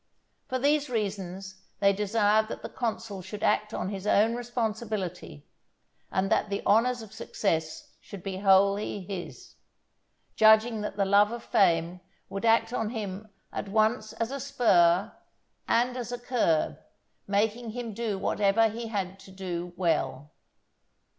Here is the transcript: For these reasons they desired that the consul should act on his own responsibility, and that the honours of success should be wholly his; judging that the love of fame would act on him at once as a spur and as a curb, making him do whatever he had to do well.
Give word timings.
For 0.47 0.57
these 0.57 0.89
reasons 0.89 1.61
they 1.79 1.93
desired 1.93 2.47
that 2.47 2.63
the 2.63 2.69
consul 2.69 3.21
should 3.21 3.43
act 3.43 3.71
on 3.71 3.89
his 3.89 4.07
own 4.07 4.33
responsibility, 4.33 5.45
and 6.11 6.31
that 6.31 6.49
the 6.49 6.65
honours 6.65 7.03
of 7.03 7.13
success 7.13 7.91
should 7.99 8.23
be 8.23 8.37
wholly 8.37 9.01
his; 9.03 9.53
judging 10.35 10.81
that 10.81 10.97
the 10.97 11.05
love 11.05 11.31
of 11.31 11.43
fame 11.43 12.01
would 12.29 12.45
act 12.45 12.73
on 12.73 12.89
him 12.89 13.29
at 13.53 13.67
once 13.69 14.13
as 14.13 14.31
a 14.31 14.39
spur 14.39 15.11
and 15.67 15.95
as 15.95 16.11
a 16.11 16.17
curb, 16.17 16.79
making 17.27 17.69
him 17.73 17.93
do 17.93 18.17
whatever 18.17 18.69
he 18.69 18.87
had 18.87 19.19
to 19.19 19.31
do 19.31 19.71
well. 19.77 20.31